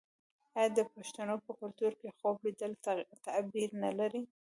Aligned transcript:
آیا 0.57 0.69
د 0.77 0.79
پښتنو 0.93 1.35
په 1.45 1.51
کلتور 1.59 1.91
کې 1.99 2.15
خوب 2.17 2.37
لیدل 2.45 2.71
تعبیر 3.25 3.69
نلري؟ 3.83 4.23